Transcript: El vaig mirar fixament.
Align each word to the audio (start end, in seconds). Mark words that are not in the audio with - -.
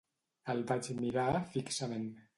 El 0.53 0.63
vaig 0.71 0.89
mirar 1.03 1.29
fixament. 1.53 2.13